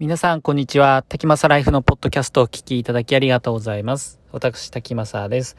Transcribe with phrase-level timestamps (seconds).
[0.00, 1.04] 皆さん、こんにちは。
[1.06, 4.18] 滝正ライフのポッドキャストをお聞きいただきありがとうございます。
[4.32, 5.58] 私、滝正です。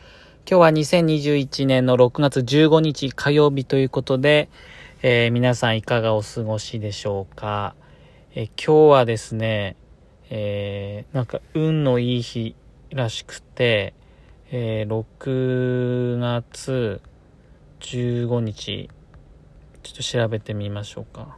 [0.50, 0.70] 今日は
[1.04, 4.50] 2021年の6月15日火曜日ということで、
[5.04, 7.76] えー、皆さんいかがお過ごしでしょうか？
[8.34, 9.76] えー、今日はですね、
[10.32, 12.56] えー、なんか運のいい日
[12.90, 13.94] らしくて、
[14.50, 17.00] え6月
[17.82, 18.90] 15日、
[19.84, 21.38] ちょっと調べてみましょうか。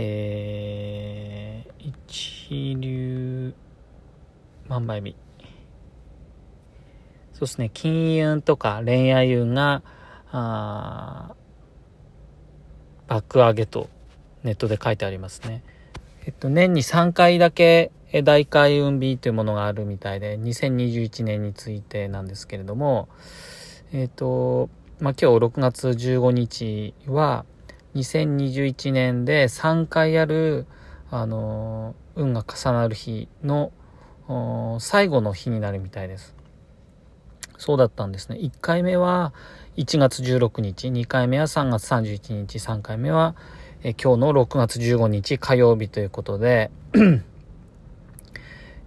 [0.00, 3.52] えー、一流
[4.68, 5.16] 万倍日。
[7.32, 9.82] そうですね、金運とか恋愛運が、
[10.30, 11.34] あ
[13.08, 13.88] 爆上げと
[14.44, 15.64] ネットで書いてありますね。
[16.26, 17.90] えっと、年に3回だけ
[18.22, 23.08] 大開運日というものがあるみたいで、2021年についてなんですけれども、
[23.92, 24.70] えっと、
[25.00, 27.44] まあ、今日6月15日は、
[28.00, 30.66] 2021年で3回ある、
[31.10, 33.72] あの、運が重なる日の
[34.80, 36.34] 最後の日になるみたいです。
[37.56, 38.38] そうだったんですね。
[38.38, 39.32] 1回目は
[39.76, 43.34] 1月16日、2回目は3月31日、3回目は
[43.84, 46.72] え今日の6月15日火曜日ということで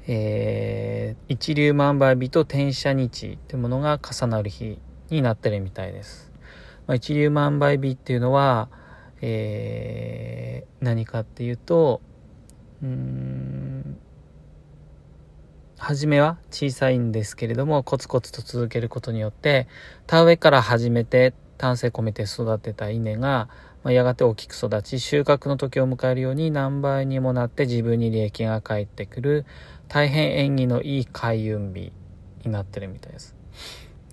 [0.05, 6.31] えー、一粒万倍日と転写日というものが重なる日になってるみたいです。
[6.87, 8.67] まあ、一粒万倍日っていうのは、
[9.21, 12.01] えー、何かっていうと、
[12.81, 13.97] うーん、
[15.77, 19.67] 初めは小さいんですけれども、コツコツと続けることによって、
[20.07, 23.49] 田植えから始めて、丹精込めて育てた稲が、
[23.83, 29.45] まあ、やがて大きく育ち、収穫の時を迎えるように何倍にもなって自分に利益が返ってくる、
[29.87, 31.91] 大変縁起のいい開運日
[32.45, 33.35] になってるみたいです。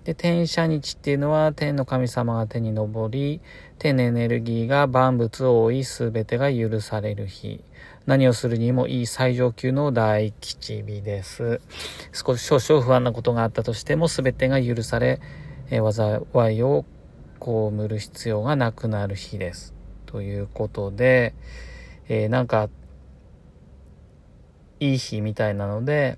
[0.08, 3.42] で、天赦日っていうのは天の神様が手に昇り、
[3.78, 7.62] 天のエネルギーが万物を覆い全てが許される日。
[8.06, 11.60] 何をするにもいい最上級の大吉日です。
[12.14, 15.20] 少し少々不安なことがあったとしても全てが許され、
[15.70, 16.86] え災いを
[17.38, 19.74] 被る必要がなくなる日です。
[20.06, 21.34] ということで、
[22.08, 22.70] えー、なんか、
[24.80, 26.16] いい日みたいなので、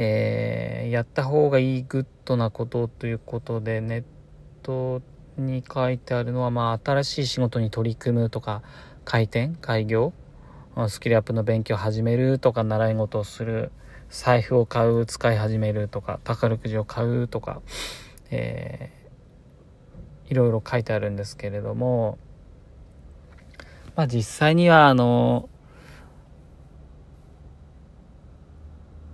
[0.00, 4.04] えー、やった方がいいグッドなことということで、ネッ
[4.62, 5.02] ト
[5.36, 8.62] に書いてあるのは、まあ、新しい仕事に取り組むとか、
[9.04, 10.12] 開店、開業、
[10.88, 13.72] スキルアップの勉強を始めるとか、習い事をする、
[14.08, 17.60] 財布を買う、使い始めるとか、宝くじを買うとか、
[18.30, 22.18] えー、いろいろ書いてあるんですけれども、
[23.96, 25.48] まあ実際には、あの、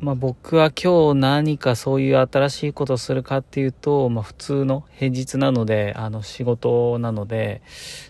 [0.04, 7.62] まあ、僕は今日何かそういう新しいことをするかっていうと、まあ、普通の平日なので、あの仕事なので、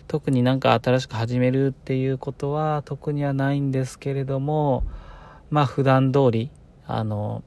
[0.09, 4.83] 特になんか新しく始めるっていうことは特にはないんですけれども、
[5.49, 6.51] まあ普段通り、
[6.85, 7.45] あの、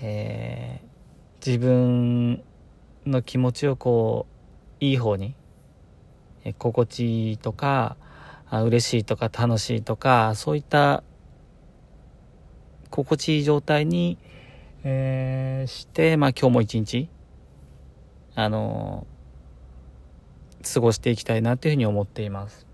[0.00, 2.42] えー、自分
[3.04, 4.26] の気持ちをこ
[4.80, 5.34] う、いい方に、
[6.44, 7.98] え心地いいとか、
[8.48, 11.04] あ嬉しいとか楽しいとか、そういった
[13.04, 14.18] 心地いい状態に、
[14.82, 17.08] えー、して、まあ今日も一日、
[18.34, 22.66] あのー、過ごしていきたいなというふうに思っています。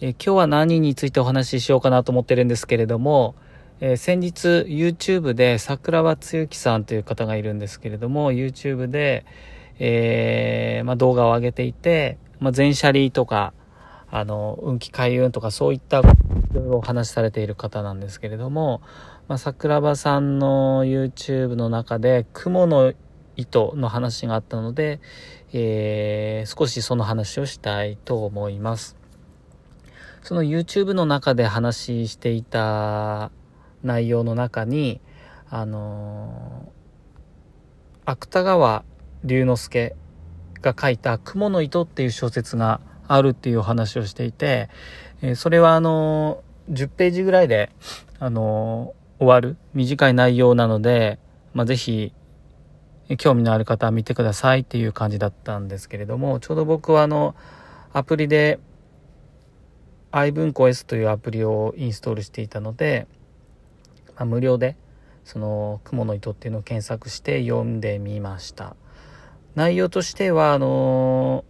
[0.00, 3.34] えー、今日は何についてお話ししようかなと思ってるんですけれども、
[3.80, 9.26] えー、先日 YouTube で桜庭つゆきさんという方がいるんですけれども、YouTube で、
[9.80, 13.52] えー、まあ、動画を上げていて、まあ、全車離とか、
[14.10, 16.02] あの、運気開運とかそういった
[16.52, 18.82] いろいろお話しされている方なんですけれども、
[19.26, 22.92] まあ、桜庭さんの YouTube の中で雲の
[23.36, 25.00] 糸の話があったので、
[25.54, 28.96] えー、少しその話をしたいと思います。
[30.22, 33.32] その YouTube の中で話していた
[33.82, 35.00] 内容の中に、
[35.48, 38.84] あのー、芥川
[39.24, 39.96] 龍之介
[40.60, 44.68] が書いた雲の糸っていう小説があるっていうお話をしていて、
[45.22, 47.70] えそれはあの10ページぐらいで、
[48.18, 51.18] あの終わる短い内容なので、
[51.54, 52.12] まあ、ぜひ、
[53.18, 57.34] 興味のある方は見てくださいっていう感じだったんですけれども、ちょうど僕はあの、
[57.92, 58.58] アプリで、
[60.10, 63.06] i 文庫 S というアプリをインストールしていたので、
[64.16, 64.76] まあ、無料で、
[65.24, 68.76] その、雲の糸っていうのを検索して読んでみました。
[69.54, 71.44] 内容としては、あの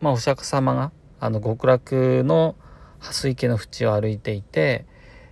[0.00, 2.54] まあ、お釈迦様が、あの極楽の
[3.00, 4.86] 蓮池の淵を歩いていて、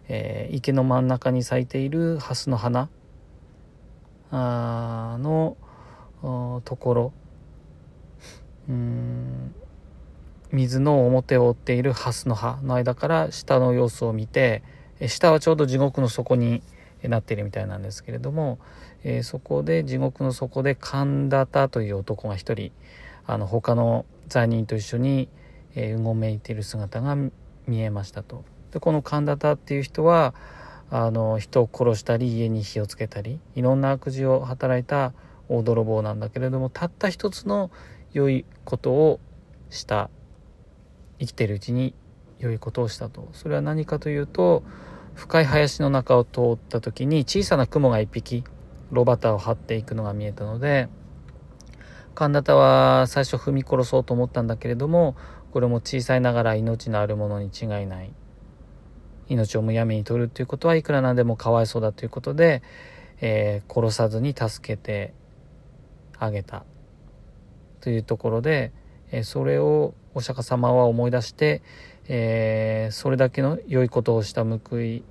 [0.09, 2.89] えー、池の真ん中に咲いている蓮の花
[4.31, 5.57] あの
[6.65, 7.13] ところ。
[8.69, 9.55] うん
[10.53, 14.63] 水の表を覆っている蓮の葉の間から下の様子を見て
[15.07, 16.63] 下はちょうど地獄の底に
[17.03, 18.59] なっているみたいなんですけれども、
[19.05, 22.73] えー、そこで地獄の底で神田田という男が一人
[23.27, 25.29] あの他の罪人と一緒に、
[25.75, 27.17] えー、うごめいている姿が
[27.67, 28.45] 見えましたと。
[28.73, 30.35] でこの神田田っていう人は
[30.91, 35.13] あの人を殺したり家に火をつけたりいろんな悪事を働いた
[35.49, 37.71] 大泥棒なんだけれどもたった一つの
[38.13, 39.21] 良いことを
[39.71, 40.11] した
[41.19, 41.95] 生きてるうちに
[42.39, 44.63] 良いことをしたとそれは何かというと
[45.15, 48.45] 深い林の中を通った時に小さな雲が一匹
[48.91, 50.89] ロバタを張っていくのが見えたので
[52.15, 55.17] 神田田は最初踏み殺そうと思ったんだけれども
[55.53, 58.13] これも小さいながら命のあるものに違いない
[59.29, 62.63] 命をむやみに取るということはいくらなんでもかわいそうだということで、
[63.21, 65.15] えー、殺さずに助けて
[66.19, 66.65] あげた
[67.81, 68.73] というところで、
[69.11, 71.63] えー、それをお釈迦様は思い出して、
[72.09, 75.03] えー、それだけの良いことをした報い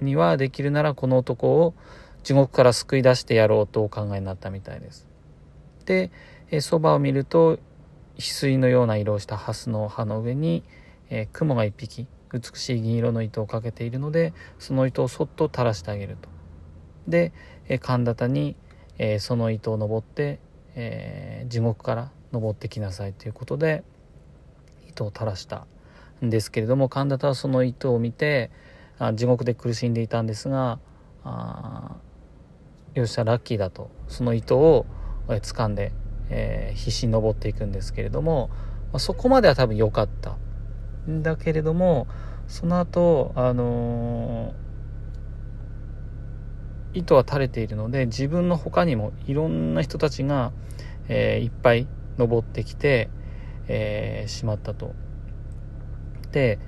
[0.00, 1.74] にはできるならこの男を
[2.22, 5.06] 地獄から救い出してやろうとお考えになったみたいです。
[5.86, 6.10] で
[6.50, 7.58] えそば、を見ると
[8.18, 10.64] 翡翠のような色をした蓮の葉の上に、
[11.08, 16.28] えー、雲が一匹美しい銀色の糸をかけているのでその糸をそっと垂らしてあげると。
[17.06, 17.32] で、
[17.68, 18.56] えー、神田田に、
[18.98, 20.40] えー、その糸を登って、
[20.74, 23.82] えー、地獄から登ってきなさいということで
[24.88, 25.66] 糸を垂らした
[26.22, 28.50] んですけれども神田田はその糸を見て
[28.98, 30.80] あ地獄で苦しんでいたんですが
[31.24, 31.96] あ
[32.94, 34.86] よっしゃラッキーだとその糸を
[35.28, 35.92] 掴んで、
[36.30, 38.50] えー、必死に登っていくんですけれども、
[38.92, 40.36] まあ、そこまでは多分良かった
[41.10, 42.06] んだけれども
[42.46, 50.52] その後あのー、糸は垂れているので自分の他にもいろんな人たちが、
[51.08, 51.86] えー、いっぱい
[52.18, 53.10] 登ってきて、
[53.68, 54.94] え、しまったと。
[56.32, 56.58] で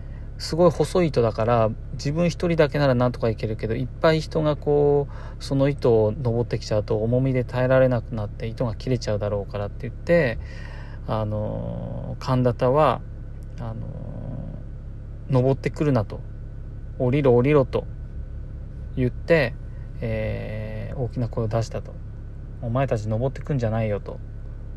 [0.40, 5.06] すごい細い糸だから自分一人だけならなんとかいけるけどいっぱい人がこ
[5.38, 10.38] うその糸を登ってきちゃうと重みで耐えられなくなって糸が切れちゃうだろうからって言って
[11.06, 13.02] あの神田田は
[13.58, 13.87] あの
[15.28, 16.20] 登ってくるなと。
[16.98, 17.86] 降りろ降りろと
[18.94, 19.54] 言って、
[20.02, 21.94] えー、大きな声を出したと。
[22.60, 24.20] お前たち登ってくんじゃないよと。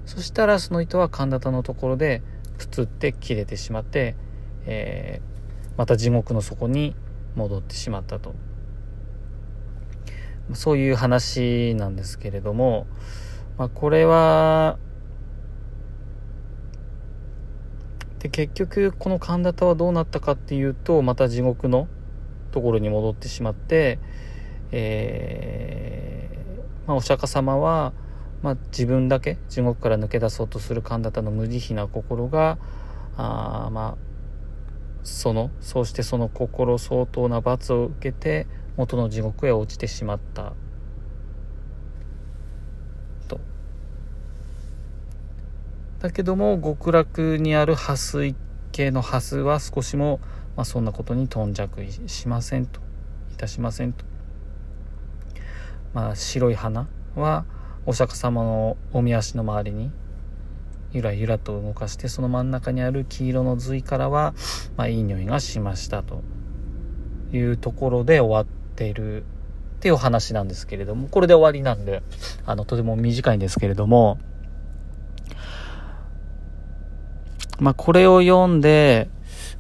[0.06, 2.22] そしたらその糸は神田田のところで
[2.58, 4.16] プツって切れてしまって、
[4.66, 5.33] えー、
[5.78, 6.96] また地獄の底に
[7.36, 8.34] 戻ってしまったと。
[10.54, 12.86] そういう話なんですけれども、
[13.58, 14.78] まあ、これは
[18.20, 21.88] で結局この神田田はどうなったかっていうとまた地獄の
[22.52, 24.00] ところに戻ってしまって、
[24.72, 27.94] えーまあ、お釈迦様は
[28.44, 32.58] まあ、自分だけ地獄から抜け出そうとする神田田の無慈悲な心が
[33.16, 34.13] あまあ
[35.04, 38.48] そのそうしてその心相当な罰を受けて
[38.78, 40.54] 元の地獄へ落ちてしまった
[43.28, 43.40] と。
[46.00, 48.36] だけども極楽にある破水
[48.72, 50.20] 系のハスは少しも、
[50.56, 52.82] まあ、そんなことに頓着しませんと
[53.34, 54.06] いたしませんと。
[55.94, 57.46] まあ白い花は
[57.86, 59.92] お釈迦様のおみ足の周りに
[60.94, 64.36] ゆらゆらと動かしてその真ん中にある黄色の髄からは、
[64.78, 66.22] まあ、いい匂いがしましたと
[67.34, 69.26] いうところで終わってるっ
[69.80, 72.04] ていう話なんですけれどもこれで終わりなんで
[72.46, 74.20] あのとても短いんですけれども
[77.60, 79.10] まあこれを読んで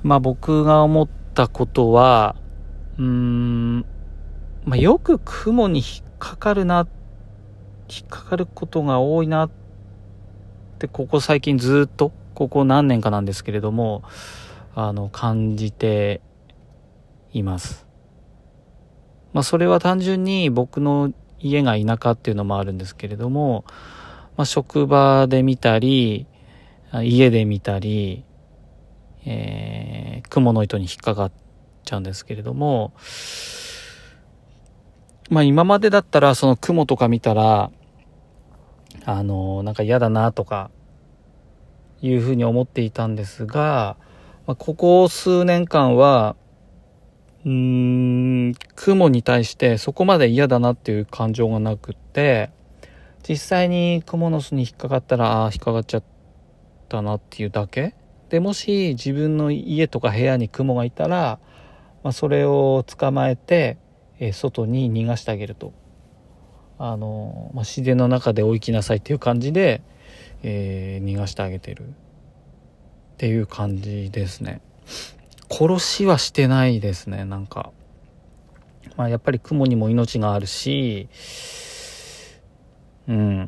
[0.04, 2.36] まあ僕が思ったことは
[3.00, 3.80] うーん、
[4.66, 6.88] まあ、よく雲に引っかかるな
[7.90, 9.62] 引っかかることが多いなって
[10.88, 14.04] ここ最近ずっとここ何年かなんですけれども
[14.75, 16.22] あの感じて
[17.32, 17.86] います。
[19.34, 23.66] まあそれは単純に僕の家が田舎っていうのもあるんですけれども、
[24.38, 26.25] まあ、職場で見たり
[27.02, 28.24] 家で見たり、
[29.25, 31.32] えー、雲の糸に引っかかっ
[31.84, 32.94] ちゃうんですけれども
[35.30, 37.72] まあ今までだったらその雲とか見たら
[39.06, 40.72] あの、なんか嫌だなとか、
[42.04, 43.96] いうふうに思っていたんですが、
[44.46, 46.36] まあ、ここ数年間は、
[47.46, 52.52] うーん、雲に対してそこまで嫌だなっていう感情がなくって、
[53.28, 56.04] 実際に蜘蛛の巣に引っかかったら、ああ、引っかかっちゃっ
[56.90, 57.96] たなっていうだけ
[58.30, 61.40] で、もし自分の家とか部屋に雲がいたら、
[62.04, 63.78] まあ、それを捕まえて、
[64.20, 65.72] え、外に逃がしてあげると。
[66.77, 69.82] あの、まあ、自然の中で追いきなさいっていう感じで、
[70.44, 71.92] えー、逃がしてあげてるっ
[73.18, 74.62] ていう感じですね。
[75.50, 77.72] 殺しはしてないですねなんか。
[78.98, 81.08] まあやっぱり雲にも命があるし
[83.08, 83.44] うん。
[83.44, 83.48] っ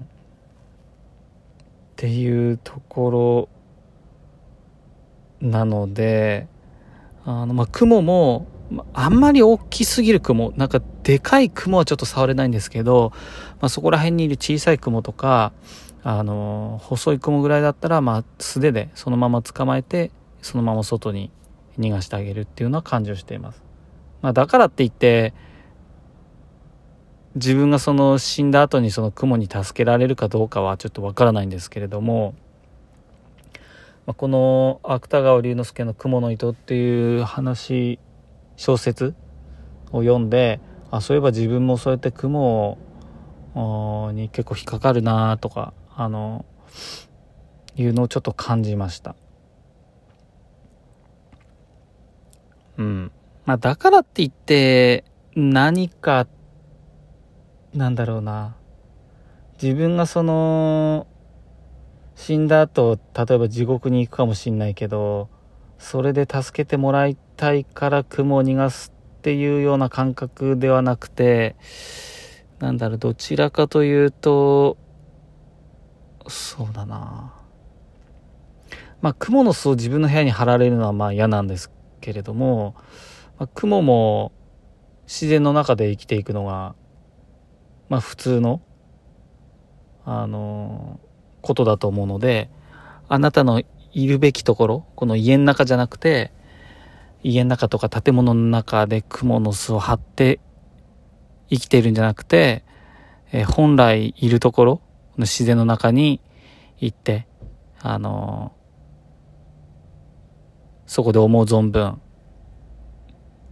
[1.95, 3.49] ていうとこ
[5.41, 6.47] ろなので
[7.23, 8.47] あのまあ雲も
[8.93, 13.11] あんまり大きすぎる雲なんかでかい雲はちょっと触れないんですけど、
[13.61, 15.53] まあ、そこら辺にいる小さい雲とか
[16.03, 21.31] あの細い雲ぐらいだったら、まあ、素手でそのまま捕まえてそのまま外に
[21.79, 23.63] 逃がしてあげるっていうのは感じをしています。
[24.21, 25.33] まあ、だからって言って
[27.35, 32.33] 自分がその死んだ後にその雲に助けられるかどうかはちょっとわからないんですけれども、
[34.05, 37.99] まあ、この芥川龍之介の「雲の糸」っていう話
[38.57, 39.15] 小説
[39.91, 40.59] を読んで
[40.91, 42.77] あそういえば自分もそうやって雲
[44.13, 46.45] に結構引っかかるなとかあの
[47.75, 49.15] いうのをちょっと感じました。
[52.77, 53.11] うん。
[53.45, 55.03] まあだからって言って
[55.35, 56.27] 何か
[57.73, 58.55] なんだろうな。
[59.61, 61.07] 自分がその
[62.15, 65.29] 死んだ後例えば地獄に行くかもしんないけど
[65.77, 71.55] それで助けてもらいたいから雲を逃がすっていうような感覚ではなくて
[72.59, 74.77] なんだろうどちらかというと
[76.27, 77.33] そうだな。
[79.01, 82.75] まあ雲の巣を自分の部屋に貼られるのはまあ嫌なんですけれども、
[83.37, 84.31] まあ、雲も
[85.05, 86.75] 自然の中で生きていくのが
[87.89, 88.61] まあ普通の、
[90.05, 90.99] あの、
[91.41, 92.49] ことだと思うので、
[93.07, 93.61] あなたの
[93.93, 96.31] いるべきところ、この家の中じゃなくて、
[97.27, 100.39] 家の中とか建物の中で蜘蛛の巣を張って
[101.49, 102.63] 生きているんじゃなくて、
[103.31, 104.81] えー、本来いるところ
[105.17, 106.21] の自然の中に
[106.77, 107.27] 行って、
[107.81, 111.99] あのー、そこで思う存分、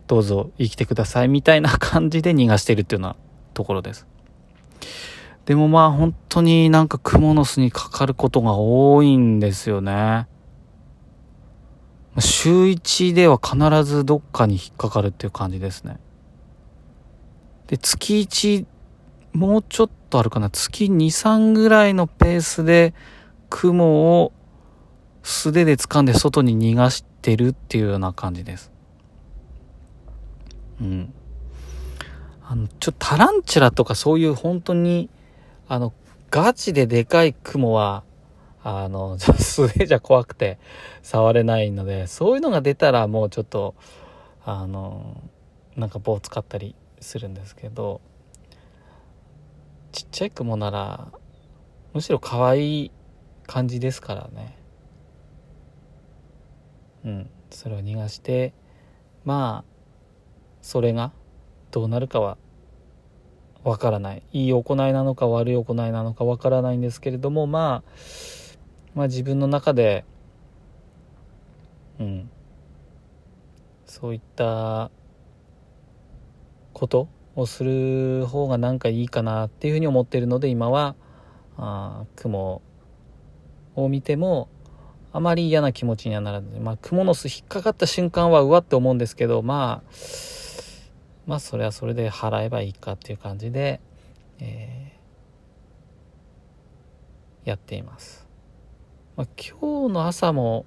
[0.06, 3.16] どうぞ生きてくださいみたいな感じで逃がしてるっていうような
[3.56, 4.06] ところです。
[5.46, 10.28] でもまあ本当になんかクモの巣にかかることが多いんですよね。
[12.20, 16.00] 週1では必ずどっかに引っかかるっていう感じですね。
[17.68, 18.66] で、月1、
[19.34, 20.50] もうちょっとあるかな。
[20.50, 22.94] 月2、3ぐらいのペースで
[23.50, 24.32] 雲を
[25.24, 28.72] 素手で掴んで外に逃がしてるっていうような感じです。
[30.82, 31.14] うん。
[32.46, 35.10] あの、ちょっとタランチュラとかそういう本当に
[35.68, 35.94] あの、
[36.30, 38.04] ガチででかい雲は、
[38.64, 40.58] あの、 素手じゃ怖くて
[41.02, 43.76] 触れないので、そういうのが出たらもうちょっと、
[44.46, 45.22] あの、
[45.76, 48.02] なんか棒使ったりするんですけど、
[49.92, 51.08] ちっちゃい雲なら、
[51.94, 52.92] むしろ可愛い
[53.46, 54.58] 感じですからね。
[57.06, 58.54] うん、それを逃がして、
[59.26, 59.74] まあ、
[60.62, 61.12] それが
[61.72, 62.38] どうなるかは
[63.64, 64.24] わからない。
[64.32, 67.92] いい行いなのか悪い行いなのかわからないんですけれども、まあ、
[68.96, 70.06] まあ自分の中で、
[72.00, 72.30] うん、
[73.86, 74.92] そういった
[76.74, 80.96] ことをする方がなんかいいかなっていうふうに思っているので、今は、
[81.58, 82.62] あ雲
[83.76, 84.50] を見ても、
[85.12, 89.92] あまり嫌な気持ちにはならず、まあ、雲の巣引っかかった瞬間はうわって思うんですけど、まあ、
[91.28, 93.80] まあそれはそれで払えばいいかっていう感じで、
[94.40, 98.28] えー、やっています。
[99.16, 100.66] まあ、今日の朝も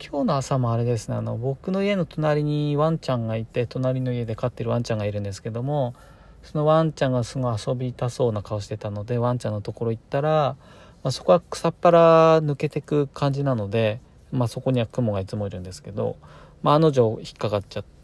[0.00, 5.94] 今日の朝もあれですねあの僕の家の隣にワンちゃんがいて隣の家で飼ってるワンちゃんがいるんですけども
[6.42, 10.56] そのワンちゃんがすごい遊びたそうな顔してたのでワンちゃんのところ行ったら、
[11.02, 14.00] まあ、そこは草っぱら抜けてく感じなので、
[14.32, 16.16] まあ、そこにはクモがいつもいるんですけど、
[16.62, 17.96] まあ、あの女引っかかっちゃって。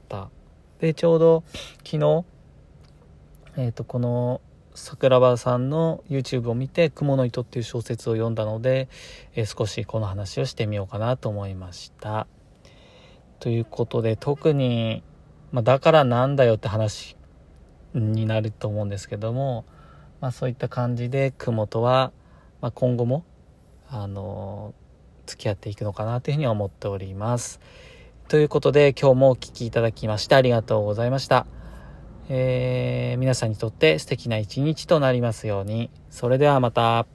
[0.00, 0.28] った
[0.80, 1.44] でちょうど
[1.84, 2.24] 昨日
[3.56, 4.40] えっ、ー、とこの
[4.74, 8.88] 桜庭さんの YouTube を見て「雲の糸」っていう小説を読んだので、
[9.34, 12.26] え、少しこの話をしてみようかなと思いました
[13.40, 15.02] ということで特に、
[15.52, 17.16] まあ、だからなんだよって話
[17.94, 19.64] になると思うんですけども、
[20.20, 22.12] まあ、そういった感じで雲とは、
[22.60, 23.24] まあ、今後も
[23.88, 24.74] あの
[25.26, 27.60] 付き合っていくのかなというふうに思っております。
[28.28, 31.59] ということで今日もお聴きいただきましてありがとうございました。
[32.32, 35.90] えー、皆さんにとって素敵な一日となりますように。
[36.10, 37.06] それではまた。